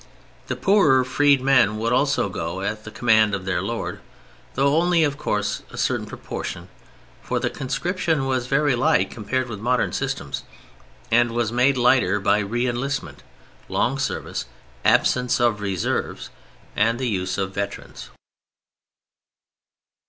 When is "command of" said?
2.89-3.45